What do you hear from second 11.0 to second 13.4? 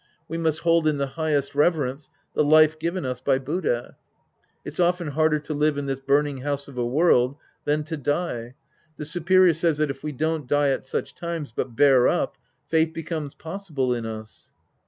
times, but bear up, faith becomes